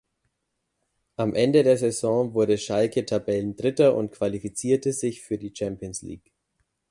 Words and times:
Am 1.15 1.35
Ende 1.35 1.61
der 1.61 1.77
Saison 1.77 2.33
wurde 2.33 2.57
Schalke 2.57 3.05
Tabellendritter 3.05 3.93
und 3.95 4.11
qualifizierte 4.11 4.93
sich 4.93 5.21
für 5.21 5.37
die 5.37 5.53
Champions 5.55 6.01
League. 6.01 6.31